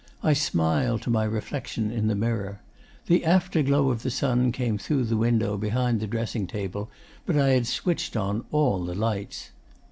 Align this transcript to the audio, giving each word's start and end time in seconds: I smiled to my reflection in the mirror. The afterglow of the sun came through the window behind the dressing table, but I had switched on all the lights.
I 0.23 0.33
smiled 0.33 1.03
to 1.03 1.11
my 1.11 1.25
reflection 1.25 1.91
in 1.91 2.07
the 2.07 2.15
mirror. 2.15 2.59
The 3.05 3.23
afterglow 3.23 3.91
of 3.91 4.01
the 4.01 4.09
sun 4.09 4.51
came 4.51 4.79
through 4.79 5.03
the 5.03 5.15
window 5.15 5.57
behind 5.59 5.99
the 5.99 6.07
dressing 6.07 6.47
table, 6.47 6.89
but 7.27 7.37
I 7.37 7.49
had 7.49 7.67
switched 7.67 8.17
on 8.17 8.43
all 8.51 8.83
the 8.83 8.95
lights. 8.95 9.51